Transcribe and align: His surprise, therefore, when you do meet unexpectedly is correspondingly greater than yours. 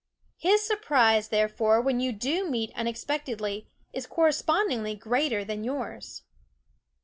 His 0.39 0.65
surprise, 0.65 1.27
therefore, 1.27 1.79
when 1.79 1.99
you 1.99 2.11
do 2.11 2.49
meet 2.49 2.71
unexpectedly 2.73 3.69
is 3.93 4.07
correspondingly 4.07 4.95
greater 4.95 5.45
than 5.45 5.63
yours. 5.63 6.23